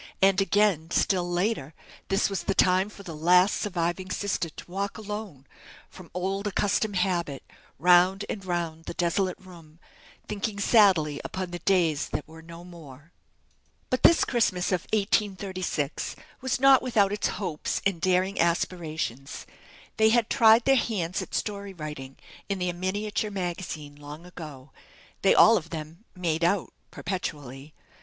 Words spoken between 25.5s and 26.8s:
of them "made out"